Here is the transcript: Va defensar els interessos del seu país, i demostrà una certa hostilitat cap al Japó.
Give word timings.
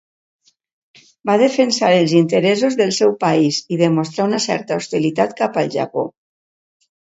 Va 1.29 1.35
defensar 1.41 1.89
els 1.97 2.15
interessos 2.21 2.79
del 2.79 2.95
seu 3.01 3.13
país, 3.25 3.61
i 3.77 3.81
demostrà 3.83 4.27
una 4.33 4.41
certa 4.49 4.81
hostilitat 4.83 5.39
cap 5.45 5.63
al 5.65 5.73
Japó. 5.79 6.09